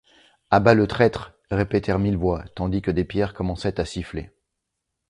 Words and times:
À 0.49 0.59
bas 0.59 0.73
le 0.73 0.87
traître! 0.87 1.33
répétèrent 1.51 1.99
mille 1.99 2.17
voix, 2.17 2.43
tandis 2.55 2.81
que 2.81 2.89
des 2.89 3.05
pierres 3.05 3.35
commençaient 3.35 3.79
à 3.79 3.85
siffler. 3.85 4.31